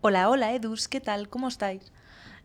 Hola, 0.00 0.30
hola 0.30 0.52
Edus, 0.52 0.86
¿qué 0.86 1.00
tal? 1.00 1.28
¿Cómo 1.28 1.48
estáis? 1.48 1.82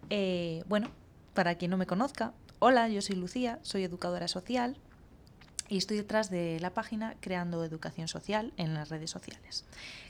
Eh, 0.09 0.63
bueno, 0.67 0.89
para 1.35 1.53
quien 1.53 1.69
no 1.69 1.77
me 1.77 1.85
conozca, 1.85 2.33
hola, 2.57 2.89
yo 2.89 2.99
soy 3.03 3.15
Lucía, 3.15 3.59
soy 3.61 3.83
educadora 3.83 4.27
social 4.27 4.75
y 5.69 5.77
estoy 5.77 5.97
detrás 5.97 6.31
de 6.31 6.59
la 6.61 6.71
página 6.71 7.15
Creando 7.19 7.63
Educación 7.63 8.07
Social 8.07 8.53
en 8.57 8.73
las 8.73 8.89
redes 8.89 9.11
sociales. 9.11 9.65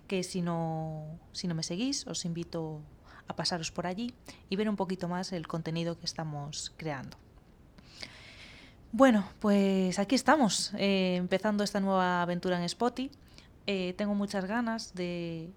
Que 0.08 0.24
si 0.24 0.42
no, 0.42 1.20
si 1.34 1.50
no 1.50 1.54
me 1.54 1.64
seguís, 1.64 2.08
os 2.08 2.24
invito 2.24 2.80
a 3.28 3.36
pasaros 3.36 3.72
por 3.72 3.88
allí 3.88 4.14
y 4.50 4.56
ver 4.56 4.70
un 4.70 4.78
poquito 4.78 5.10
más 5.10 5.34
el 5.34 5.46
contenido 5.46 6.00
que 6.00 6.06
estamos 6.06 6.72
creando. 6.78 7.18
Bueno, 8.94 9.28
pues 9.42 10.00
aquí 10.00 10.16
estamos, 10.16 10.72
eh, 10.78 11.16
empezando 11.18 11.66
esta 11.66 11.82
nueva 11.82 12.22
aventura 12.22 12.58
en 12.58 12.64
Spotify. 12.64 13.12
Eh, 13.68 13.96
tengo 13.98 14.16
muchas 14.16 14.46
ganas 14.46 14.94
de, 14.94 15.50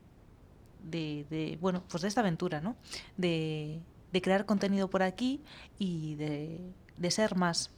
de, 0.83 1.59
bueno, 1.61 1.83
pues 1.89 2.03
de 2.03 2.09
esta 2.09 2.21
aventura, 2.21 2.61
¿no? 2.61 2.77
De, 3.17 3.81
crear 4.23 4.47
contenido 4.47 4.89
por 4.89 5.03
aquí 5.03 5.43
y 5.79 6.15
de, 6.15 7.11
ser 7.11 7.37
más. 7.37 7.71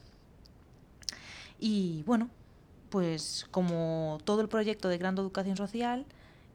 Y 1.58 2.04
bueno, 2.04 2.30
pues 2.90 3.46
como 3.50 4.18
todo 4.24 4.40
el 4.40 4.48
proyecto 4.48 4.88
de 4.88 4.98
Gran 4.98 5.18
Educación 5.18 5.56
Social, 5.56 6.06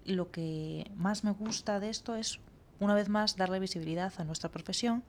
lo 0.05 0.31
que 0.31 0.89
más 0.95 1.25
me 1.25 1.31
gusta 1.31 1.81
de 1.81 1.89
esto 1.89 2.15
es, 2.15 2.39
una 2.79 2.95
vez 2.95 3.09
más, 3.09 3.35
darle 3.35 3.59
visibilidad 3.59 4.13
a 4.17 4.23
nuestra 4.23 4.49
profesión, 4.49 5.03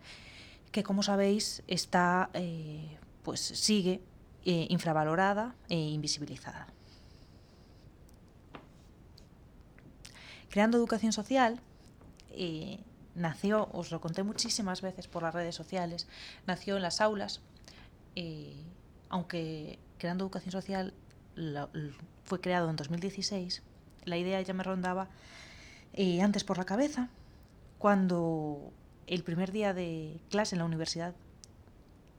que 0.73 0.83
como 0.83 1.05
sabéis 1.05 1.63
está, 1.69 2.31
eh, 2.35 2.99
pues 3.23 3.41
sigue 3.41 4.01
eh, 4.45 4.67
infravalorada 4.71 5.55
e 5.69 5.79
invisibilizada. 5.79 6.67
Creando 10.55 10.79
Educación 10.79 11.13
Social 11.13 11.59
nació, 13.17 13.69
os 13.73 13.91
lo 13.91 14.01
conté 14.01 14.23
muchísimas 14.23 14.83
veces 14.83 15.09
por 15.09 15.25
las 15.25 15.35
redes 15.35 15.57
sociales, 15.57 16.07
nació 16.47 16.77
en 16.77 16.83
las 16.83 17.01
aulas, 17.01 17.41
aunque 19.09 19.81
Creando 19.99 20.23
Educación 20.23 20.53
Social 20.53 20.95
fue 22.23 22.41
creado 22.41 22.71
en 22.71 22.77
2016, 22.77 23.65
la 24.05 24.17
idea 24.17 24.41
ya 24.43 24.55
me 24.55 24.63
rondaba 24.63 25.09
eh, 25.93 26.23
antes 26.23 26.45
por 26.45 26.57
la 26.57 26.65
cabeza, 26.65 27.09
cuando 27.79 28.73
el 29.09 29.25
primer 29.25 29.51
día 29.51 29.75
de 29.75 30.21
clase 30.31 30.55
en 30.55 30.61
la 30.61 30.67
universidad 30.67 31.17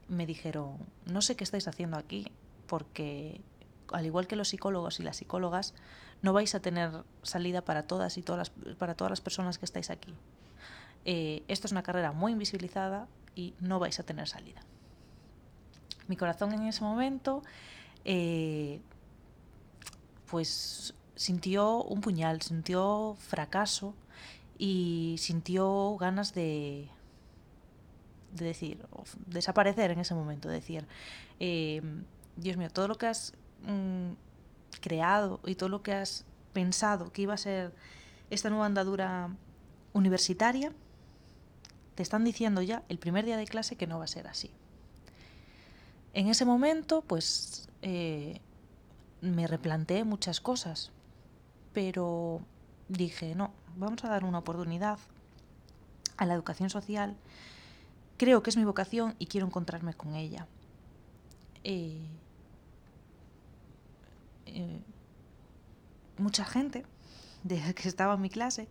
me 0.10 0.26
dijeron, 0.26 0.76
no 1.06 1.22
sé 1.22 1.38
qué 1.38 1.46
estáis 1.46 1.70
haciendo 1.70 1.96
aquí, 1.96 2.28
porque 2.68 3.40
al 3.92 4.06
igual 4.06 4.28
que 4.28 4.36
los 4.36 4.50
psicólogos 4.50 5.00
y 5.00 5.04
las 5.04 5.18
psicólogas, 5.18 5.74
no 6.22 6.34
vais 6.34 6.56
a 6.56 6.60
tener 6.60 7.04
salida 7.22 7.62
para 7.64 7.84
todas 7.84 8.18
y 8.18 8.22
todas 8.22 8.50
las, 8.50 8.76
para 8.76 8.96
todas 8.96 9.12
las 9.12 9.22
personas 9.22 9.58
que 9.58 9.66
estáis 9.66 9.90
aquí. 9.90 10.14
Eh, 11.06 11.44
esto 11.48 11.68
es 11.68 11.72
una 11.72 11.84
carrera 11.84 12.12
muy 12.12 12.32
invisibilizada 12.32 13.08
y 13.36 13.54
no 13.60 13.80
vais 13.80 14.00
a 14.00 14.04
tener 14.04 14.28
salida. 14.28 14.62
Mi 16.08 16.16
corazón 16.16 16.54
en 16.54 16.64
ese 16.64 16.84
momento, 16.84 17.44
eh, 18.06 18.80
pues 20.30 20.94
sintió 21.16 21.84
un 21.84 22.02
puñal, 22.02 22.42
sintió 22.42 23.16
fracaso 23.20 23.94
y 24.58 25.16
sintió 25.20 25.96
ganas 25.98 26.34
de, 26.34 26.90
de 28.34 28.46
decir, 28.46 28.86
desaparecer 29.28 29.92
en 29.92 30.00
ese 30.00 30.14
momento, 30.14 30.50
de 30.50 30.56
decir, 30.56 30.88
eh, 31.40 31.82
Dios 32.36 32.58
mío, 32.58 32.70
todo 32.70 32.88
lo 32.88 32.98
que 32.98 33.08
has 33.08 33.34
mmm, 33.66 34.14
creado 34.82 35.40
y 35.46 35.56
todo 35.56 35.70
lo 35.70 35.84
que 35.84 35.94
has 35.94 36.26
pensado 36.54 37.12
que 37.12 37.24
iba 37.24 37.34
a 37.34 37.38
ser 37.38 37.74
esta 38.30 38.50
nueva 38.50 38.66
andadura 38.66 39.30
universitaria, 39.94 40.72
te 41.96 42.04
están 42.04 42.24
diciendo 42.24 42.62
ya 42.62 42.84
el 42.90 43.00
primer 43.00 43.26
día 43.26 43.38
de 43.38 43.46
clase 43.46 43.76
que 43.76 43.88
no 43.88 43.98
va 43.98 44.06
a 44.06 44.08
ser 44.08 44.28
así. 44.28 44.52
En 46.14 46.28
ese 46.28 46.46
momento, 46.46 47.02
pues 47.02 47.70
eh, 47.82 48.40
me 49.22 49.48
replanteé 49.48 50.04
muchas 50.04 50.40
cosas, 50.40 50.92
pero 51.74 52.42
dije, 52.88 53.36
no, 53.36 53.52
vamos 53.76 54.04
a 54.04 54.10
dar 54.10 54.24
una 54.24 54.40
oportunidad 54.40 55.00
a 56.18 56.26
la 56.26 56.34
educación 56.34 56.70
social. 56.70 57.18
Creo 58.18 58.44
que 58.44 58.50
es 58.50 58.58
mi 58.58 58.64
vocación 58.64 59.16
y 59.20 59.28
quiero 59.28 59.46
encontrarme 59.46 59.94
con 59.94 60.16
ella. 60.16 60.48
Eh, 61.64 62.08
eh, 64.46 64.80
mucha 66.18 66.46
gente 66.46 66.86
de 67.44 67.60
la 67.60 67.74
que 67.74 67.88
estaba 67.88 68.16
en 68.16 68.22
mi 68.22 68.30
clase 68.30 68.68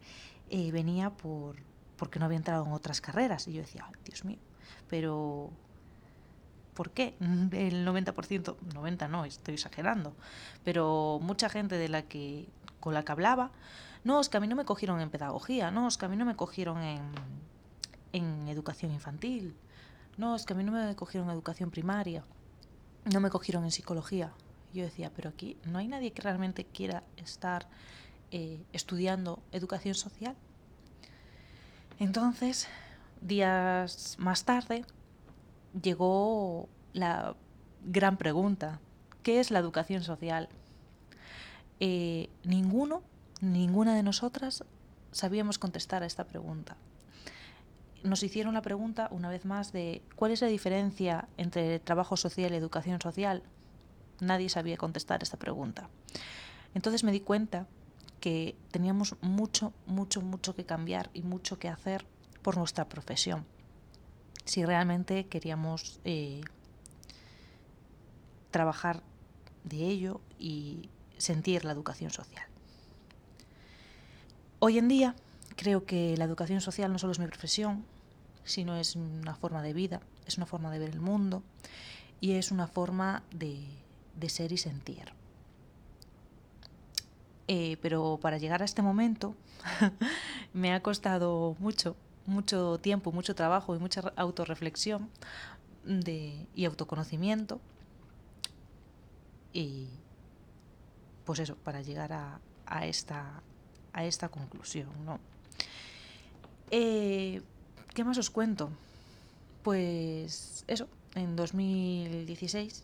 eh, 0.51 0.71
venía 0.73 1.11
por 1.11 1.57
porque 1.97 2.19
no 2.19 2.27
había 2.27 2.39
entrado 2.39 2.67
en 2.67 2.73
otras 2.73 3.01
carreras. 3.01 3.47
Y 3.49 3.53
yo 3.53 3.63
decía, 3.63 3.89
Dios 4.05 4.25
mío, 4.25 4.39
pero 4.89 5.51
¿por 6.75 6.91
qué? 6.91 7.15
El 7.21 7.87
90%, 7.87 8.57
90 8.75 9.09
no, 9.09 9.25
estoy 9.25 9.55
exagerando, 9.55 10.15
pero 10.65 11.19
mucha 11.23 11.49
gente 11.49 11.77
de 11.77 11.89
la 11.89 12.03
que 12.03 12.49
con 12.81 12.93
la 12.93 13.05
que 13.05 13.13
hablaba, 13.13 13.51
no, 14.03 14.21
es 14.21 14.29
que 14.29 14.37
a 14.37 14.41
mí 14.41 14.47
no 14.47 14.57
me 14.57 14.67
cogieron 14.67 15.01
en 15.01 15.09
pedagogía, 15.09 15.71
no, 15.71 15.89
es 15.89 15.97
que 15.97 16.05
a 16.05 16.09
mí 16.09 16.17
no 16.17 16.27
me 16.27 16.37
cogieron 16.37 16.83
en, 16.83 17.01
en 18.13 18.49
educación 18.49 18.93
infantil, 18.93 19.57
no, 20.19 20.37
es 20.37 20.45
que 20.45 20.53
a 20.53 20.57
mí 20.57 20.65
no 20.65 20.73
me 20.73 20.95
cogieron 20.95 21.29
en 21.29 21.35
educación 21.35 21.71
primaria, 21.71 22.23
no 23.11 23.21
me 23.21 23.31
cogieron 23.31 23.65
en 23.65 23.71
psicología. 23.71 24.33
Yo 24.75 24.83
decía, 24.83 25.13
pero 25.15 25.31
aquí 25.31 25.57
no 25.65 25.79
hay 25.79 25.87
nadie 25.87 26.13
que 26.13 26.21
realmente 26.21 26.65
quiera 26.65 27.05
estar 27.17 27.69
eh, 28.33 28.61
estudiando 28.73 29.41
educación 29.53 29.95
social. 29.95 30.35
Entonces, 32.01 32.67
días 33.21 34.17
más 34.19 34.45
tarde, 34.45 34.85
llegó 35.81 36.69
la 36.93 37.37
gran 37.85 38.17
pregunta, 38.17 38.81
¿qué 39.23 39.39
es 39.39 39.53
la 39.53 39.61
educación 39.61 40.03
social? 40.03 40.49
Eh, 41.79 42.29
ninguno, 42.43 43.03
ninguna 43.41 43.95
de 43.95 44.03
nosotras 44.03 44.65
sabíamos 45.13 45.61
contestar 45.61 46.03
a 46.03 46.07
esta 46.07 46.25
pregunta. 46.25 46.77
Nos 48.03 48.25
hicieron 48.25 48.55
la 48.55 48.63
pregunta, 48.63 49.07
una 49.13 49.31
vez 49.31 49.45
más, 49.45 49.73
de 49.73 50.03
cuál 50.17 50.33
es 50.33 50.41
la 50.41 50.49
diferencia 50.49 51.29
entre 51.37 51.79
trabajo 51.79 52.17
social 52.17 52.53
y 52.53 52.57
educación 52.57 53.01
social 53.01 53.45
nadie 54.21 54.49
sabía 54.49 54.77
contestar 54.77 55.23
esta 55.23 55.39
pregunta. 55.39 55.89
Entonces 56.75 57.05
me 57.05 57.13
di 57.13 57.21
cuenta 57.21 57.67
que 58.21 58.57
teníamos 58.71 59.17
mucho, 59.21 59.73
mucho, 59.87 60.23
mucho 60.23 60.55
que 60.55 60.65
cambiar 60.65 61.11
y 61.13 61.23
mucho 61.23 61.59
que 61.59 61.69
hacer 61.69 62.07
por 62.43 62.57
nuestra 62.57 62.89
profesión. 62.89 63.45
Si 64.45 64.65
realmente 64.65 65.27
queríamos 65.27 66.01
eh, 66.05 66.43
trabajar 68.51 69.03
de 69.65 69.85
ello 69.87 70.21
y 70.39 70.89
sentir 71.19 71.65
la 71.65 71.73
educación 71.73 72.11
social. 72.11 72.47
Hoy 74.59 74.79
en 74.79 74.89
día 74.89 75.15
creo 75.57 75.85
que 75.85 76.17
la 76.17 76.25
educación 76.25 76.61
social 76.61 76.93
no 76.93 76.99
solo 76.99 77.13
es 77.13 77.19
mi 77.19 77.27
profesión, 77.27 77.85
sino 78.45 78.77
es 78.77 78.97
una 78.97 79.35
forma 79.35 79.63
de 79.63 79.73
vida, 79.73 80.01
es 80.27 80.37
una 80.37 80.47
forma 80.47 80.71
de 80.71 80.79
ver 80.79 80.91
el 80.91 81.01
mundo 81.01 81.43
y 82.21 82.33
es 82.33 82.51
una 82.51 82.67
forma 82.67 83.23
de 83.31 83.67
de 84.17 84.29
ser 84.29 84.53
y 84.53 84.59
sentir. 84.59 85.13
Eh, 87.47 87.77
pero 87.83 88.19
para 88.23 88.39
llegar 88.39 88.63
a 88.63 88.65
este 88.65 88.81
momento 88.81 89.35
me 90.55 90.73
ha 90.73 90.83
costado 90.83 91.57
mucho, 91.59 91.95
mucho 92.27 92.79
tiempo, 92.79 93.13
mucho 93.13 93.35
trabajo 93.35 93.77
y 93.77 93.79
mucha 93.79 94.01
autorreflexión 94.17 95.11
de, 95.85 96.47
y 96.55 96.65
autoconocimiento. 96.65 97.61
Y 99.53 99.89
pues 101.25 101.39
eso, 101.39 101.57
para 101.57 101.83
llegar 101.83 102.13
a, 102.13 102.41
esta, 102.87 103.43
a 103.93 104.05
esta 104.05 104.29
conclusión. 104.29 104.89
¿no? 105.05 105.21
Eh, 106.71 107.43
¿Qué 107.95 108.05
más 108.05 108.19
os 108.19 108.31
cuento? 108.31 108.71
Pues 109.63 110.65
eso, 110.67 110.89
en 111.15 111.37
2016 111.37 112.83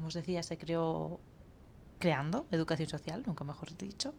como 0.00 0.08
os 0.08 0.14
decía, 0.14 0.42
se 0.42 0.56
creó 0.56 1.20
creando 1.98 2.46
educación 2.50 2.88
social, 2.88 3.22
nunca 3.26 3.44
mejor 3.44 3.76
dicho, 3.76 4.14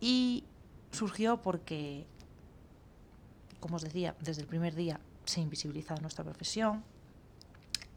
y 0.00 0.44
surgió 0.92 1.42
porque, 1.42 2.06
como 3.58 3.74
os 3.74 3.82
decía, 3.82 4.14
desde 4.20 4.42
el 4.42 4.46
primer 4.46 4.76
día 4.76 5.00
se 5.24 5.40
invisibiliza 5.40 5.96
nuestra 5.96 6.22
profesión. 6.22 6.84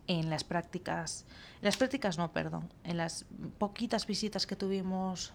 En 0.07 0.31
las 0.31 0.43
prácticas, 0.43 1.25
en 1.59 1.65
las 1.65 1.77
prácticas 1.77 2.17
no, 2.17 2.33
perdón, 2.33 2.73
en 2.83 2.97
las 2.97 3.25
poquitas 3.59 4.07
visitas 4.07 4.47
que 4.47 4.55
tuvimos 4.55 5.33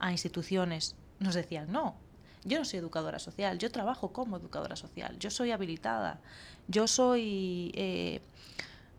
a 0.00 0.10
instituciones 0.10 0.96
nos 1.20 1.36
decían, 1.36 1.70
no, 1.70 1.94
yo 2.42 2.58
no 2.58 2.64
soy 2.64 2.80
educadora 2.80 3.20
social, 3.20 3.60
yo 3.60 3.70
trabajo 3.70 4.12
como 4.12 4.38
educadora 4.38 4.74
social, 4.74 5.16
yo 5.20 5.30
soy 5.30 5.52
habilitada, 5.52 6.18
yo 6.66 6.88
soy 6.88 7.70
eh, 7.76 8.20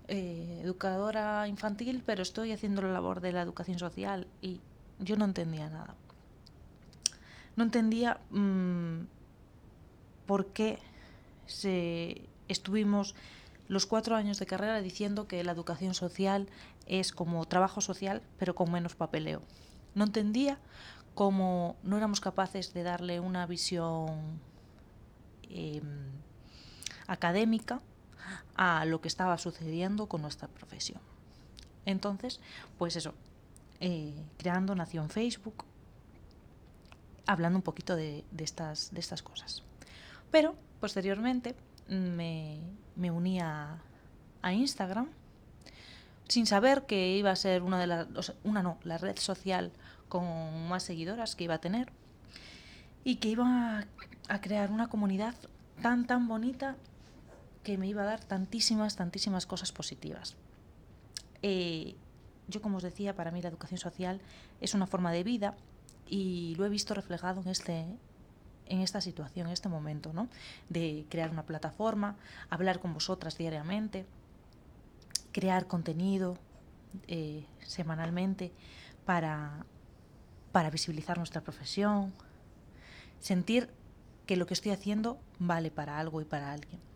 eh, 0.09 0.61
educadora 0.63 1.47
infantil, 1.47 2.01
pero 2.03 2.23
estoy 2.23 2.51
haciendo 2.51 2.81
la 2.81 2.91
labor 2.91 3.21
de 3.21 3.31
la 3.31 3.43
educación 3.43 3.77
social 3.77 4.27
y 4.41 4.59
yo 4.99 5.15
no 5.17 5.25
entendía 5.25 5.69
nada. 5.69 5.95
No 7.55 7.63
entendía 7.63 8.19
mmm, 8.31 9.01
por 10.25 10.47
qué 10.47 10.79
se, 11.45 12.23
estuvimos 12.47 13.13
los 13.67 13.85
cuatro 13.85 14.15
años 14.15 14.39
de 14.39 14.47
carrera 14.47 14.81
diciendo 14.81 15.27
que 15.27 15.43
la 15.43 15.51
educación 15.51 15.93
social 15.93 16.47
es 16.87 17.11
como 17.11 17.45
trabajo 17.45 17.79
social, 17.79 18.23
pero 18.39 18.55
con 18.55 18.71
menos 18.71 18.95
papeleo. 18.95 19.43
No 19.93 20.05
entendía 20.05 20.57
cómo 21.13 21.75
no 21.83 21.97
éramos 21.97 22.19
capaces 22.19 22.73
de 22.73 22.81
darle 22.81 23.19
una 23.19 23.45
visión 23.45 24.39
eh, 25.49 25.81
académica 27.05 27.79
a 28.59 28.83
lo 28.83 28.99
que 28.99 29.07
estaba 29.07 29.37
sucediendo 29.37 30.07
con 30.07 30.21
nuestra 30.21 30.49
profesión. 30.49 30.99
Entonces, 31.85 32.41
pues 32.77 32.97
eso, 32.97 33.13
eh, 33.79 34.13
creando 34.37 34.75
nació 34.75 35.01
en 35.01 35.09
Facebook, 35.09 35.63
hablando 37.25 37.57
un 37.57 37.63
poquito 37.63 37.95
de, 37.95 38.25
estas, 38.37 38.93
de 38.93 38.99
estas 38.99 39.23
cosas. 39.23 39.63
Pero, 40.29 40.55
posteriormente, 40.81 41.55
me, 41.87 42.59
me 42.97 43.11
uní 43.11 43.39
a, 43.39 43.81
a, 44.41 44.51
Instagram 44.51 45.07
sin 46.27 46.45
saber 46.45 46.85
que 46.85 47.15
iba 47.15 47.31
a 47.31 47.37
ser 47.37 47.63
una 47.63 47.79
de 47.79 47.87
las, 47.87 48.33
una 48.43 48.61
no, 48.61 48.77
la 48.83 48.97
red 48.97 49.17
social 49.17 49.71
con 50.09 50.67
más 50.67 50.83
seguidoras 50.83 51.37
que 51.37 51.45
iba 51.45 51.53
a 51.53 51.61
tener 51.61 51.93
y 53.05 53.15
que 53.15 53.29
iba 53.29 53.85
a 54.27 54.41
crear 54.41 54.69
una 54.69 54.89
comunidad 54.89 55.33
tan, 55.81 56.05
tan 56.05 56.27
bonita 56.27 56.75
que 57.69 57.77
me 57.77 57.87
iba 57.87 58.01
a 58.01 58.05
dar 58.05 58.23
tantísimas, 58.23 58.95
tantísimas 58.95 59.45
cosas 59.45 59.71
positivas. 59.71 60.35
Eh, 61.43 61.95
yo, 62.47 62.63
como 62.63 62.77
os 62.77 62.83
decía, 62.83 63.15
para 63.15 63.29
mí 63.29 63.43
la 63.43 63.49
educación 63.49 63.77
social 63.77 64.21
es 64.59 64.73
una 64.73 64.87
forma 64.87 65.11
de 65.11 65.23
vida 65.23 65.55
y 66.07 66.55
lo 66.57 66.65
he 66.65 66.69
visto 66.69 66.95
reflejado 66.95 67.41
en, 67.41 67.47
este, 67.47 67.85
en 68.65 68.81
esta 68.81 69.01
situación, 69.01 69.45
en 69.45 69.53
este 69.53 69.69
momento, 69.69 70.13
¿no? 70.13 70.29
de 70.67 71.05
crear 71.09 71.29
una 71.29 71.43
plataforma, 71.43 72.15
hablar 72.49 72.79
con 72.79 72.91
vosotras 72.91 73.37
diariamente, 73.37 74.07
crear 75.31 75.67
contenido 75.67 76.39
eh, 77.05 77.45
semanalmente 77.59 78.51
para, 79.05 79.63
para 80.51 80.71
visibilizar 80.71 81.19
nuestra 81.19 81.41
profesión, 81.41 82.13
sentir 83.19 83.69
que 84.25 84.37
lo 84.37 84.47
que 84.47 84.55
estoy 84.55 84.71
haciendo 84.71 85.19
vale 85.37 85.69
para 85.69 85.99
algo 85.99 86.19
y 86.19 86.25
para 86.25 86.51
alguien. 86.51 86.89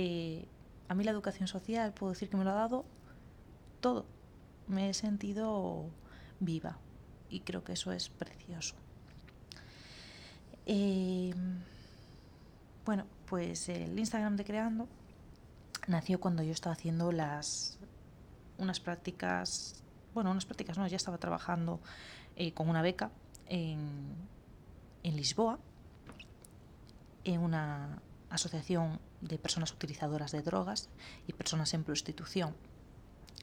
Eh, 0.00 0.46
a 0.86 0.94
mí 0.94 1.02
la 1.02 1.10
educación 1.10 1.48
social 1.48 1.92
puedo 1.92 2.12
decir 2.12 2.30
que 2.30 2.36
me 2.36 2.44
lo 2.44 2.50
ha 2.50 2.54
dado 2.54 2.84
todo. 3.80 4.06
Me 4.68 4.88
he 4.88 4.94
sentido 4.94 5.90
viva 6.38 6.78
y 7.28 7.40
creo 7.40 7.64
que 7.64 7.72
eso 7.72 7.90
es 7.90 8.08
precioso. 8.08 8.76
Eh, 10.66 11.34
bueno, 12.86 13.06
pues 13.26 13.68
el 13.68 13.98
Instagram 13.98 14.36
de 14.36 14.44
Creando 14.44 14.88
nació 15.88 16.20
cuando 16.20 16.44
yo 16.44 16.52
estaba 16.52 16.74
haciendo 16.74 17.10
las 17.10 17.78
unas 18.56 18.78
prácticas, 18.78 19.82
bueno, 20.14 20.30
unas 20.30 20.46
prácticas 20.46 20.78
no, 20.78 20.86
ya 20.86 20.96
estaba 20.96 21.18
trabajando 21.18 21.80
eh, 22.36 22.52
con 22.52 22.68
una 22.68 22.82
beca 22.82 23.10
en, 23.46 24.14
en 25.02 25.16
Lisboa, 25.16 25.58
en 27.24 27.40
una 27.40 28.00
asociación 28.30 29.00
de 29.20 29.38
personas 29.38 29.72
utilizadoras 29.72 30.32
de 30.32 30.42
drogas 30.42 30.88
y 31.26 31.32
personas 31.32 31.74
en 31.74 31.84
prostitución. 31.84 32.54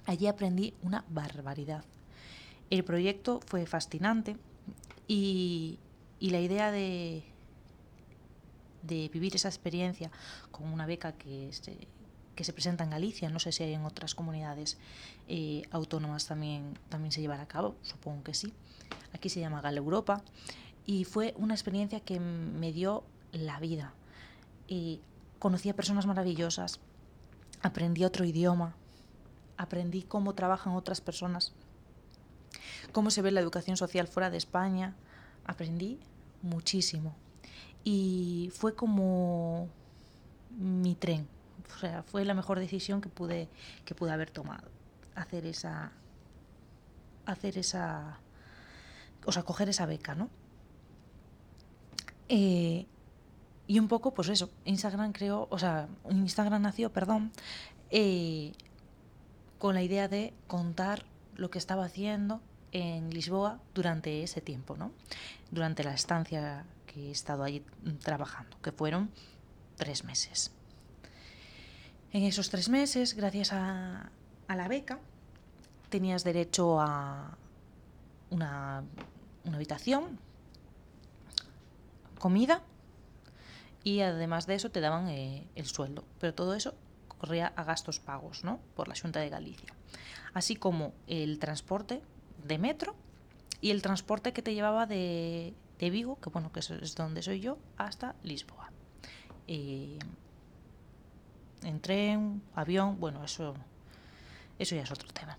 Allí 0.05 0.27
aprendí 0.27 0.73
una 0.81 1.03
barbaridad. 1.09 1.83
El 2.69 2.83
proyecto 2.83 3.39
fue 3.45 3.65
fascinante 3.65 4.37
y, 5.07 5.79
la 6.19 6.39
idea 6.39 6.71
de, 6.71 7.23
vivir 8.83 9.35
esa 9.35 9.47
experiencia 9.47 10.11
con 10.51 10.67
una 10.67 10.85
beca 10.85 11.13
que 11.13 11.51
se, 11.51 12.53
presenta 12.53 12.83
en 12.83 12.89
Galicia, 12.89 13.29
no 13.29 13.39
sé 13.39 13.51
si 13.51 13.63
hay 13.63 13.73
en 13.73 13.85
otras 13.85 14.15
comunidades 14.15 14.77
eh, 15.27 15.63
autónomas 15.71 16.27
también, 16.27 16.77
también 16.89 17.11
se 17.11 17.21
llevará 17.21 17.43
a 17.43 17.47
cabo, 17.47 17.75
supongo 17.81 18.23
que 18.23 18.33
sí. 18.33 18.53
Aquí 19.13 19.29
se 19.29 19.39
llama 19.39 19.61
Gal 19.61 19.77
Europa 19.77 20.23
y 20.85 21.05
fue 21.05 21.33
una 21.37 21.53
experiencia 21.53 21.99
que 21.99 22.19
me 22.19 22.71
dio 22.71 23.03
la 23.31 23.59
vida. 23.59 23.93
Y 24.67 25.01
conocí 25.39 25.69
a 25.69 25.75
personas 25.75 26.05
maravillosas, 26.05 26.79
aprendí 27.61 28.03
otro 28.03 28.25
idioma, 28.25 28.75
aprendí 29.57 30.03
cómo 30.03 30.33
trabajan 30.33 30.73
otras 30.73 31.01
personas, 31.01 31.53
cómo 32.91 33.11
se 33.11 33.21
ve 33.21 33.31
la 33.31 33.41
educación 33.41 33.77
social 33.77 34.07
fuera 34.07 34.29
de 34.29 34.37
España, 34.37 34.95
aprendí 35.45 35.99
muchísimo. 36.41 37.15
Y 37.83 38.51
fue 38.55 38.75
como 38.75 39.69
mi 40.57 40.95
tren, 40.95 41.27
o 41.75 41.79
sea, 41.79 42.03
fue 42.03 42.25
la 42.25 42.33
mejor 42.33 42.59
decisión 42.59 43.01
que 43.01 43.09
pude, 43.09 43.49
que 43.83 43.93
pude 43.93 44.11
haber 44.11 44.31
tomado, 44.31 44.69
hacer 45.15 45.45
esa, 45.45 45.91
hacer 47.25 47.57
esa, 47.57 48.19
o 49.25 49.31
sea, 49.31 49.43
coger 49.43 49.69
esa 49.69 49.85
beca, 49.85 50.15
¿no? 50.15 50.29
Eh, 52.29 52.87
y 53.67 53.79
un 53.79 53.87
poco, 53.87 54.13
pues 54.13 54.29
eso, 54.29 54.49
Instagram 54.65 55.11
creó, 55.11 55.47
o 55.49 55.57
sea, 55.57 55.87
Instagram 56.09 56.61
nació, 56.61 56.91
perdón, 56.91 57.31
eh, 57.89 58.53
con 59.57 59.73
la 59.73 59.81
idea 59.81 60.07
de 60.07 60.33
contar 60.47 61.05
lo 61.35 61.49
que 61.49 61.57
estaba 61.57 61.85
haciendo 61.85 62.41
en 62.71 63.09
Lisboa 63.09 63.59
durante 63.73 64.21
ese 64.21 64.41
tiempo, 64.41 64.75
¿no? 64.77 64.91
Durante 65.49 65.83
la 65.83 65.93
estancia 65.93 66.65
que 66.85 67.07
he 67.07 67.11
estado 67.11 67.43
allí 67.43 67.63
trabajando, 68.03 68.57
que 68.61 68.71
fueron 68.71 69.09
tres 69.77 70.03
meses. 70.03 70.51
En 72.11 72.23
esos 72.23 72.49
tres 72.49 72.69
meses, 72.69 73.15
gracias 73.15 73.51
a, 73.51 74.11
a 74.47 74.55
la 74.55 74.67
beca, 74.67 74.99
tenías 75.89 76.23
derecho 76.23 76.79
a 76.79 77.37
una, 78.29 78.83
una 79.43 79.55
habitación, 79.55 80.19
comida 82.19 82.61
y 83.85 84.01
además 84.01 84.47
de 84.47 84.55
eso 84.55 84.71
te 84.71 84.81
daban 84.81 85.07
eh, 85.09 85.47
el 85.53 85.67
sueldo. 85.67 86.03
Pero 86.19 86.33
todo 86.33 86.55
eso 86.55 86.73
corría 87.19 87.53
a 87.55 87.63
gastos 87.63 87.99
pagos 87.99 88.43
¿no? 88.43 88.59
por 88.75 88.87
la 88.87 88.95
Junta 88.99 89.19
de 89.19 89.29
Galicia. 89.29 89.73
Así 90.33 90.55
como 90.55 90.93
el 91.05 91.37
transporte 91.37 92.01
de 92.43 92.57
metro 92.57 92.95
y 93.61 93.69
el 93.69 93.83
transporte 93.83 94.33
que 94.33 94.41
te 94.41 94.55
llevaba 94.55 94.87
de, 94.87 95.53
de 95.77 95.89
Vigo, 95.91 96.19
que 96.19 96.31
bueno, 96.31 96.51
que 96.51 96.61
es 96.61 96.95
donde 96.95 97.21
soy 97.21 97.41
yo, 97.41 97.59
hasta 97.77 98.15
Lisboa. 98.23 98.71
Eh, 99.47 99.99
en 101.61 101.79
tren, 101.79 102.41
avión, 102.55 102.99
bueno, 102.99 103.23
eso, 103.23 103.53
eso 104.57 104.75
ya 104.75 104.81
es 104.81 104.91
otro 104.91 105.09
tema. 105.09 105.37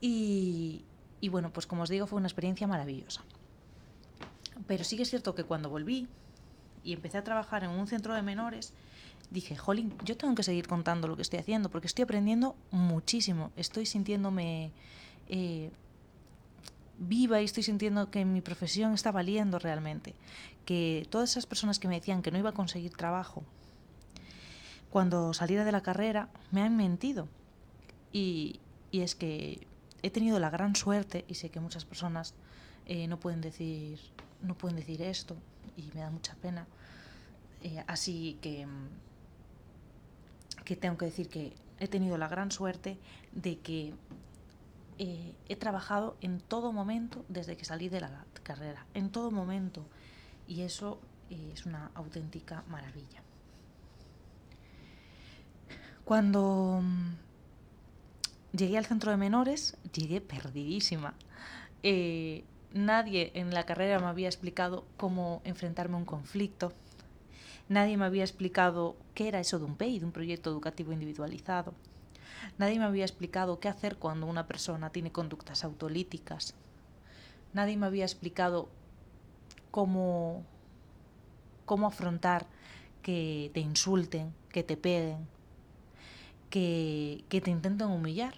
Y, 0.00 0.84
y 1.20 1.28
bueno, 1.30 1.52
pues 1.52 1.66
como 1.66 1.82
os 1.82 1.88
digo, 1.88 2.06
fue 2.06 2.18
una 2.18 2.28
experiencia 2.28 2.68
maravillosa. 2.68 3.24
Pero 4.68 4.84
sí 4.84 4.96
que 4.96 5.02
es 5.02 5.10
cierto 5.10 5.34
que 5.34 5.42
cuando 5.42 5.68
volví, 5.68 6.06
y 6.84 6.92
empecé 6.92 7.18
a 7.18 7.24
trabajar 7.24 7.64
en 7.64 7.70
un 7.70 7.86
centro 7.86 8.14
de 8.14 8.22
menores, 8.22 8.72
dije, 9.30 9.56
jolín, 9.56 9.94
yo 10.04 10.16
tengo 10.16 10.34
que 10.34 10.42
seguir 10.42 10.66
contando 10.66 11.08
lo 11.08 11.16
que 11.16 11.22
estoy 11.22 11.38
haciendo 11.38 11.70
porque 11.70 11.86
estoy 11.86 12.04
aprendiendo 12.04 12.56
muchísimo, 12.70 13.52
estoy 13.56 13.86
sintiéndome 13.86 14.70
eh, 15.28 15.70
viva 16.98 17.40
y 17.40 17.44
estoy 17.44 17.62
sintiendo 17.62 18.10
que 18.10 18.24
mi 18.24 18.40
profesión 18.40 18.94
está 18.94 19.12
valiendo 19.12 19.58
realmente, 19.58 20.14
que 20.64 21.06
todas 21.10 21.30
esas 21.30 21.46
personas 21.46 21.78
que 21.78 21.88
me 21.88 21.96
decían 21.96 22.22
que 22.22 22.30
no 22.30 22.38
iba 22.38 22.50
a 22.50 22.54
conseguir 22.54 22.92
trabajo, 22.92 23.44
cuando 24.90 25.34
saliera 25.34 25.64
de 25.64 25.72
la 25.72 25.82
carrera, 25.82 26.30
me 26.50 26.62
han 26.62 26.76
mentido. 26.76 27.28
Y, 28.10 28.60
y 28.90 29.00
es 29.00 29.14
que 29.14 29.66
he 30.02 30.10
tenido 30.10 30.38
la 30.38 30.48
gran 30.48 30.74
suerte, 30.76 31.26
y 31.28 31.34
sé 31.34 31.50
que 31.50 31.60
muchas 31.60 31.84
personas 31.84 32.32
eh, 32.86 33.06
no 33.06 33.20
pueden 33.20 33.42
decir 33.42 34.00
no 34.42 34.54
pueden 34.56 34.76
decir 34.76 35.02
esto, 35.02 35.36
y 35.78 35.90
me 35.94 36.00
da 36.02 36.10
mucha 36.10 36.34
pena. 36.34 36.66
Eh, 37.62 37.82
así 37.86 38.38
que, 38.42 38.66
que 40.64 40.76
tengo 40.76 40.98
que 40.98 41.06
decir 41.06 41.28
que 41.28 41.54
he 41.78 41.88
tenido 41.88 42.18
la 42.18 42.28
gran 42.28 42.50
suerte 42.50 42.98
de 43.32 43.58
que 43.60 43.94
eh, 44.98 45.32
he 45.48 45.56
trabajado 45.56 46.16
en 46.20 46.40
todo 46.40 46.72
momento 46.72 47.24
desde 47.28 47.56
que 47.56 47.64
salí 47.64 47.88
de 47.88 48.00
la 48.00 48.24
carrera, 48.42 48.84
en 48.94 49.10
todo 49.10 49.30
momento. 49.30 49.86
Y 50.48 50.62
eso 50.62 51.00
eh, 51.30 51.52
es 51.54 51.66
una 51.66 51.90
auténtica 51.94 52.64
maravilla. 52.68 53.22
Cuando 56.04 56.80
mm, 56.82 58.56
llegué 58.56 58.78
al 58.78 58.86
centro 58.86 59.10
de 59.10 59.16
menores, 59.16 59.76
llegué 59.92 60.20
perdidísima. 60.20 61.14
Eh, 61.82 62.44
nadie 62.72 63.30
en 63.34 63.52
la 63.52 63.64
carrera 63.64 63.98
me 63.98 64.06
había 64.06 64.28
explicado 64.28 64.84
cómo 64.96 65.40
enfrentarme 65.44 65.94
a 65.96 65.98
un 65.98 66.04
conflicto. 66.04 66.72
Nadie 67.68 67.96
me 67.96 68.04
había 68.06 68.24
explicado 68.24 68.96
qué 69.14 69.28
era 69.28 69.40
eso 69.40 69.58
de 69.58 69.64
un 69.64 69.76
PEI, 69.76 69.98
de 69.98 70.06
un 70.06 70.12
proyecto 70.12 70.50
educativo 70.50 70.92
individualizado. 70.92 71.74
Nadie 72.56 72.78
me 72.78 72.84
había 72.84 73.04
explicado 73.04 73.60
qué 73.60 73.68
hacer 73.68 73.96
cuando 73.96 74.26
una 74.26 74.46
persona 74.46 74.90
tiene 74.90 75.12
conductas 75.12 75.64
autolíticas. 75.64 76.54
Nadie 77.52 77.76
me 77.76 77.86
había 77.86 78.04
explicado 78.04 78.68
cómo, 79.70 80.44
cómo 81.66 81.86
afrontar 81.86 82.46
que 83.02 83.50
te 83.54 83.60
insulten, 83.60 84.34
que 84.50 84.62
te 84.62 84.76
peguen, 84.76 85.26
que, 86.50 87.24
que 87.28 87.40
te 87.40 87.50
intenten 87.50 87.88
humillar. 87.88 88.34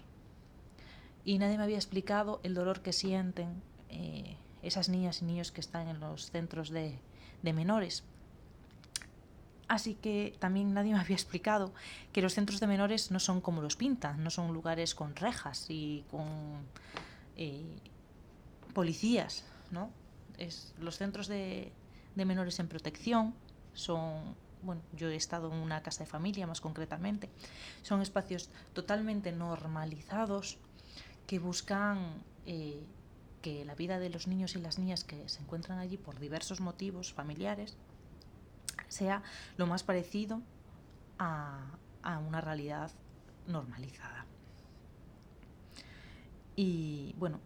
Y 1.25 1.39
nadie 1.39 1.59
me 1.59 1.65
había 1.65 1.77
explicado 1.77 2.41
el 2.43 2.55
dolor 2.55 2.81
que 2.81 2.93
sienten 2.93 3.63
eh, 3.91 4.37
esas 4.63 4.89
niñas 4.89 5.23
y 5.23 5.25
niños 5.25 5.53
que 5.53 5.61
están 5.61 5.89
en 5.89 6.01
los 6.01 6.31
centros 6.31 6.71
de, 6.71 6.99
menores. 7.43 8.05
Así 9.69 9.95
que 9.95 10.37
también 10.39 10.75
nadie 10.75 10.93
me 10.95 11.01
había 11.01 11.17
explicado 11.17 11.73
que 12.13 12.23
los 12.23 12.35
centros 12.35 12.61
de 12.61 12.67
menores 12.67 13.11
no 13.11 13.21
son 13.21 13.41
como 13.41 13.63
los 13.63 13.77
pintan, 13.77 14.23
no 14.23 14.31
son 14.31 14.53
lugares 14.53 14.95
con 14.95 15.17
rejas 15.17 15.67
y 15.69 16.05
con 16.11 16.27
eh, 17.37 17.77
policías, 18.75 19.45
¿no? 19.71 19.91
Es, 20.39 20.75
los 20.79 20.97
centros 20.97 21.29
de, 21.29 21.73
de 22.15 22.25
menores 22.25 22.59
en 22.61 22.69
protección 22.69 23.35
son 23.75 24.35
bueno, 24.63 24.83
yo 24.93 25.09
he 25.09 25.17
estado 25.17 25.53
en 25.53 25.59
una 25.59 25.83
casa 25.83 26.05
de 26.05 26.11
familia 26.11 26.47
más 26.47 26.61
concretamente, 26.61 27.31
son 27.83 28.03
espacios 28.03 28.51
totalmente 28.73 29.33
normalizados 29.33 30.59
que 31.27 31.39
buscan 31.39 32.23
eh, 32.47 32.85
que 33.43 33.65
la 33.65 33.75
vida 33.75 33.99
de 33.99 34.11
los 34.11 34.27
niños 34.27 34.55
y 34.55 34.61
las 34.61 34.79
niñas 34.79 35.05
que 35.05 35.29
se 35.29 35.41
encuentran 35.41 35.79
allí 35.79 35.97
por 35.97 36.19
diversos 36.19 36.61
motivos 36.61 37.13
familiares 37.13 37.77
sea 38.89 39.23
lo 39.57 39.67
más 39.67 39.83
parecido 39.83 40.43
a, 41.19 41.77
a 42.03 42.19
una 42.19 42.41
realidad 42.41 42.91
normalizada. 43.47 44.27
Y 46.57 47.15
bueno, 47.19 47.41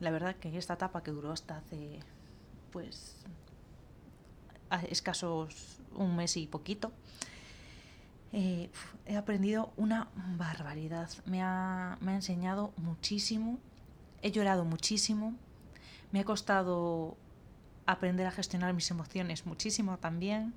la 0.00 0.10
verdad 0.10 0.36
que 0.36 0.56
esta 0.56 0.74
etapa 0.74 1.02
que 1.02 1.10
duró 1.10 1.32
hasta 1.32 1.58
hace 1.58 2.00
pues 2.70 3.16
escasos 4.88 5.78
un 5.94 6.16
mes 6.16 6.36
y 6.36 6.46
poquito, 6.46 6.92
eh, 8.32 8.70
he 9.06 9.16
aprendido 9.16 9.72
una 9.76 10.08
barbaridad. 10.38 11.10
Me 11.26 11.42
ha, 11.42 11.98
me 12.00 12.12
ha 12.12 12.14
enseñado 12.14 12.72
muchísimo, 12.76 13.58
he 14.22 14.30
llorado 14.30 14.64
muchísimo, 14.64 15.34
me 16.12 16.20
ha 16.20 16.24
costado 16.24 17.16
aprender 17.86 18.26
a 18.26 18.30
gestionar 18.30 18.72
mis 18.74 18.90
emociones 18.90 19.46
muchísimo 19.46 19.98
también. 19.98 20.54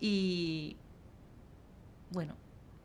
Y 0.00 0.76
bueno, 2.10 2.34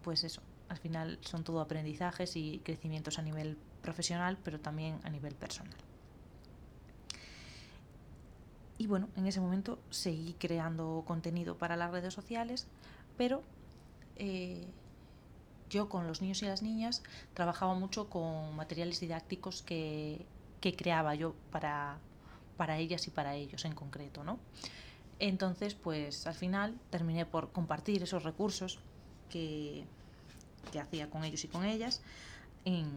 pues 0.03 0.23
eso, 0.23 0.41
al 0.69 0.77
final 0.77 1.19
son 1.21 1.43
todo 1.43 1.59
aprendizajes 1.59 2.35
y 2.35 2.61
crecimientos 2.63 3.19
a 3.19 3.21
nivel 3.21 3.57
profesional, 3.81 4.37
pero 4.43 4.59
también 4.59 4.99
a 5.03 5.09
nivel 5.09 5.35
personal. 5.35 5.75
Y 8.77 8.87
bueno, 8.87 9.09
en 9.17 9.27
ese 9.27 9.41
momento 9.41 9.77
seguí 9.89 10.33
creando 10.39 11.03
contenido 11.05 11.57
para 11.57 11.75
las 11.75 11.91
redes 11.91 12.13
sociales, 12.13 12.65
pero 13.17 13.43
eh, 14.15 14.65
yo 15.69 15.89
con 15.89 16.07
los 16.07 16.21
niños 16.21 16.41
y 16.41 16.45
las 16.45 16.61
niñas 16.61 17.03
trabajaba 17.33 17.73
mucho 17.73 18.09
con 18.09 18.55
materiales 18.55 18.99
didácticos 18.99 19.61
que, 19.61 20.25
que 20.61 20.75
creaba 20.75 21.15
yo 21.15 21.35
para, 21.51 21.97
para 22.57 22.77
ellas 22.77 23.07
y 23.07 23.11
para 23.11 23.35
ellos 23.35 23.65
en 23.65 23.73
concreto, 23.73 24.23
¿no? 24.23 24.39
Entonces, 25.19 25.75
pues 25.75 26.27
al 26.27 26.33
final 26.33 26.77
terminé 26.89 27.25
por 27.25 27.51
compartir 27.51 28.03
esos 28.03 28.23
recursos 28.23 28.79
que, 29.29 29.83
que 30.71 30.79
hacía 30.79 31.09
con 31.09 31.23
ellos 31.23 31.43
y 31.43 31.47
con 31.47 31.65
ellas 31.65 32.01
en, 32.65 32.87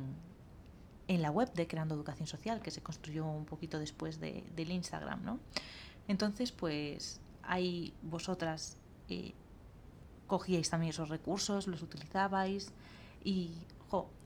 en 1.09 1.23
la 1.23 1.31
web 1.31 1.53
de 1.53 1.67
Creando 1.67 1.95
Educación 1.95 2.27
Social, 2.27 2.61
que 2.61 2.71
se 2.71 2.81
construyó 2.81 3.27
un 3.27 3.45
poquito 3.45 3.79
después 3.79 4.21
de, 4.21 4.45
del 4.55 4.71
Instagram, 4.71 5.25
¿no? 5.25 5.41
Entonces, 6.09 6.53
pues 6.53 7.21
ahí 7.43 7.93
vosotras 8.03 8.77
eh, 9.09 9.35
cogíais 10.33 10.71
también 10.71 10.91
esos 10.97 11.11
recursos, 11.11 11.67
los 11.67 11.83
utilizabais 11.83 12.73
y 13.23 13.53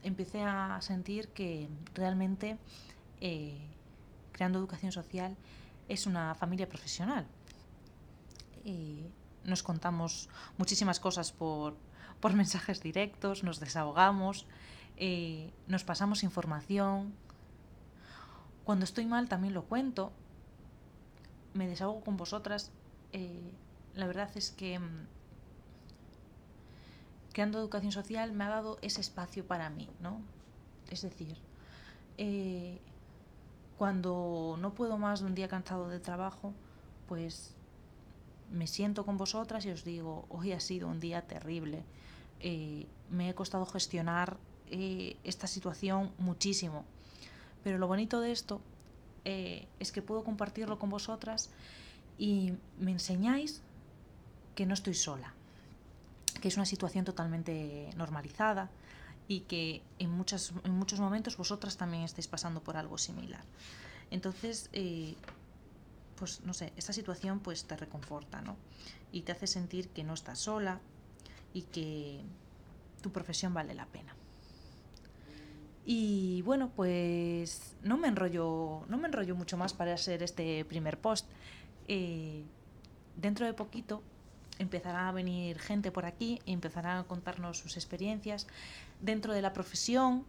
empecé 0.03 0.41
a 0.41 0.79
sentir 0.79 1.27
que 1.37 1.67
realmente 1.93 2.57
eh, 3.19 3.59
Creando 4.31 4.57
Educación 4.57 4.93
Social 4.93 5.35
es 5.89 6.07
una 6.07 6.33
familia 6.33 6.69
profesional. 6.69 7.27
Eh, 8.63 9.05
nos 9.43 9.63
contamos 9.63 10.29
muchísimas 10.57 11.01
cosas 11.01 11.33
por, 11.33 11.75
por 12.21 12.31
mensajes 12.41 12.81
directos, 12.81 13.43
nos 13.43 13.59
desahogamos, 13.59 14.45
eh, 14.95 15.51
nos 15.67 15.83
pasamos 15.83 16.23
información. 16.23 17.13
Cuando 18.63 18.85
estoy 18.85 19.05
mal 19.05 19.27
también 19.27 19.53
lo 19.53 19.65
cuento, 19.65 20.13
me 21.53 21.67
desahogo 21.67 21.99
con 21.99 22.15
vosotras. 22.15 22.71
La 23.93 24.05
verdad 24.05 24.29
es 24.35 24.51
que 24.51 24.77
mm, 24.77 25.16
creando 27.37 27.59
educación 27.59 27.91
social 27.91 28.31
me 28.31 28.45
ha 28.45 28.49
dado 28.49 28.79
ese 28.81 28.99
espacio 28.99 29.45
para 29.45 29.69
mí, 29.69 29.87
¿no? 30.01 30.21
Es 30.89 31.03
decir, 31.03 31.37
eh, 32.17 32.79
cuando 33.77 34.57
no 34.59 34.73
puedo 34.73 34.97
más 34.97 35.19
de 35.19 35.27
un 35.27 35.35
día 35.35 35.47
cansado 35.47 35.87
de 35.87 35.99
trabajo, 35.99 36.51
pues 37.07 37.53
me 38.51 38.65
siento 38.65 39.05
con 39.05 39.17
vosotras 39.17 39.67
y 39.67 39.69
os 39.69 39.83
digo, 39.83 40.25
hoy 40.29 40.51
ha 40.51 40.59
sido 40.59 40.87
un 40.87 40.99
día 40.99 41.27
terrible. 41.27 41.83
Eh, 42.39 42.87
me 43.11 43.29
he 43.29 43.35
costado 43.35 43.67
gestionar 43.67 44.37
eh, 44.71 45.15
esta 45.23 45.45
situación 45.45 46.11
muchísimo. 46.17 46.85
Pero 47.63 47.77
lo 47.77 47.85
bonito 47.85 48.19
de 48.19 48.31
esto 48.31 48.61
es 49.25 49.91
que 49.91 50.01
puedo 50.01 50.23
compartirlo 50.23 50.79
con 50.79 50.89
vosotras 50.89 51.51
y 52.17 52.53
me 52.79 52.89
enseñáis 52.89 53.61
que 54.55 54.65
no 54.65 54.73
estoy 54.73 54.95
sola, 54.95 55.35
que 56.39 56.47
es 56.47 56.57
una 56.57 56.65
situación 56.65 57.05
totalmente 57.05 57.89
normalizada 57.95 58.69
y 59.27 59.41
que 59.41 59.81
en, 59.99 60.09
muchas, 60.11 60.53
en 60.63 60.71
muchos 60.71 60.99
momentos 60.99 61.37
vosotras 61.37 61.77
también 61.77 62.03
estáis 62.03 62.27
pasando 62.27 62.61
por 62.61 62.77
algo 62.77 62.97
similar. 62.97 63.43
Entonces, 64.09 64.69
eh, 64.73 65.15
pues 66.15 66.41
no 66.41 66.53
sé, 66.53 66.73
esta 66.77 66.93
situación 66.93 67.39
pues 67.39 67.65
te 67.65 67.75
reconforta, 67.75 68.41
¿no? 68.41 68.55
Y 69.11 69.21
te 69.21 69.31
hace 69.31 69.47
sentir 69.47 69.89
que 69.89 70.03
no 70.03 70.13
estás 70.13 70.39
sola 70.39 70.79
y 71.53 71.63
que 71.63 72.21
tu 73.01 73.11
profesión 73.11 73.53
vale 73.53 73.73
la 73.73 73.85
pena. 73.85 74.15
Y 75.85 76.41
bueno, 76.41 76.69
pues 76.75 77.75
no 77.81 77.97
me 77.97 78.09
enrollo, 78.09 78.83
no 78.89 78.97
me 78.97 79.07
enrollo 79.07 79.35
mucho 79.35 79.55
más 79.55 79.73
para 79.73 79.93
hacer 79.93 80.21
este 80.21 80.65
primer 80.65 80.99
post. 80.99 81.25
Eh, 81.87 82.43
dentro 83.15 83.45
de 83.45 83.53
poquito 83.53 84.03
empezará 84.59 85.09
a 85.09 85.11
venir 85.11 85.59
gente 85.59 85.91
por 85.91 86.05
aquí 86.05 86.41
y 86.45 86.53
empezará 86.53 86.99
a 86.99 87.03
contarnos 87.03 87.57
sus 87.57 87.77
experiencias 87.77 88.47
dentro 89.01 89.33
de 89.33 89.41
la 89.41 89.53
profesión 89.53 90.25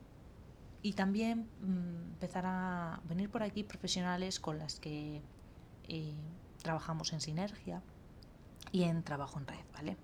y 0.83 0.93
también 0.93 1.49
mmm, 1.61 2.13
empezará 2.13 2.95
a 2.95 3.01
venir 3.09 3.31
por 3.31 3.43
aquí 3.43 3.65
profesionales 3.65 4.39
con 4.41 4.59
las 4.59 4.79
que 4.79 5.21
eh, 5.89 6.15
trabajamos 6.63 7.13
en 7.13 7.21
sinergia 7.21 7.83
y 8.73 8.85
en 8.85 9.03
trabajo 9.03 9.39
en 9.39 9.47
red, 9.47 9.65
¿vale? 9.73 9.97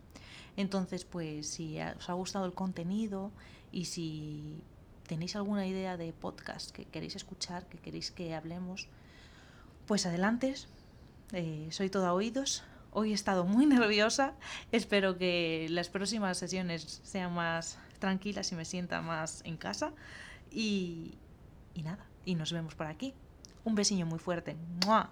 Entonces, 0.57 1.05
pues 1.05 1.49
si 1.49 1.81
os 1.81 2.09
ha 2.09 2.13
gustado 2.13 2.47
el 2.47 2.55
contenido 2.55 3.33
y 3.73 3.87
si 3.87 4.63
tenéis 5.07 5.37
alguna 5.37 5.67
idea 5.67 5.97
de 5.97 6.13
podcast 6.13 6.71
que 6.71 6.85
queréis 6.87 7.17
escuchar, 7.17 7.67
que 7.67 7.79
queréis 7.79 8.11
que 8.11 8.35
hablemos, 8.35 8.89
pues 9.87 10.07
adelante. 10.07 10.55
Eh, 11.33 11.69
soy 11.71 11.91
toda 11.91 12.13
oídos. 12.13 12.63
Hoy 12.97 13.11
he 13.11 13.15
estado 13.15 13.45
muy 13.45 13.67
nerviosa. 13.77 14.35
Espero 14.71 15.19
que 15.19 15.67
las 15.69 15.89
próximas 15.89 16.39
sesiones 16.39 17.01
sean 17.03 17.35
más 17.35 17.77
tranquilas 17.99 18.51
y 18.53 18.55
me 18.55 18.65
sienta 18.65 19.03
más 19.03 19.43
en 19.45 19.57
casa. 19.57 19.93
Y, 20.51 21.19
y 21.75 21.83
nada, 21.83 22.07
y 22.25 22.37
nos 22.37 22.53
vemos 22.53 22.77
por 22.77 22.87
aquí. 22.87 23.13
Un 23.65 23.75
besillo 23.75 24.07
muy 24.07 24.21
fuerte. 24.21 24.57
¡Mua! 24.87 25.11